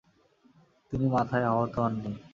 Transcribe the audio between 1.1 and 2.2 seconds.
মাথায় আহত হননি।